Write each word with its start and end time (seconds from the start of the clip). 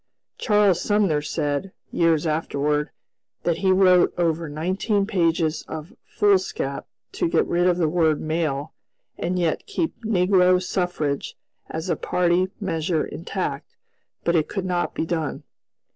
Charles 0.39 0.81
Sumner 0.81 1.21
said, 1.21 1.73
years 1.91 2.25
afterward, 2.25 2.89
that 3.43 3.59
he 3.59 3.71
wrote 3.71 4.15
over 4.17 4.49
nineteen 4.49 5.05
pages 5.05 5.63
of 5.67 5.95
foolscap 6.03 6.87
to 7.11 7.29
get 7.29 7.45
rid 7.45 7.67
of 7.67 7.77
the 7.77 7.87
word 7.87 8.19
"male" 8.19 8.73
and 9.19 9.37
yet 9.37 9.67
keep 9.67 9.95
"negro 10.03 10.59
suffrage" 10.59 11.37
as 11.69 11.87
a 11.87 11.95
party 11.95 12.49
measure 12.59 13.05
intact; 13.05 13.75
but 14.23 14.35
it 14.35 14.47
could 14.49 14.65
not 14.65 14.95
be 14.95 15.05
done. 15.05 15.43